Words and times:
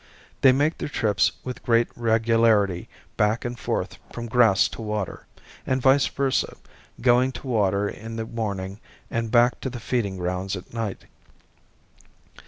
They 0.41 0.51
make 0.51 0.79
their 0.79 0.89
trips 0.89 1.33
with 1.43 1.61
great 1.61 1.87
regularity 1.95 2.89
back 3.17 3.45
and 3.45 3.53
forth 3.59 3.99
from 4.11 4.25
grass 4.25 4.67
to 4.69 4.81
water, 4.81 5.27
and 5.63 5.79
vice 5.79 6.07
versa, 6.07 6.57
going 7.01 7.31
to 7.33 7.45
water 7.45 7.87
in 7.87 8.15
the 8.15 8.25
morning 8.25 8.79
and 9.11 9.29
back 9.29 9.61
to 9.61 9.69
the 9.69 9.79
feeding 9.79 10.17
grounds 10.17 10.55
at 10.55 10.73
night. 10.73 11.03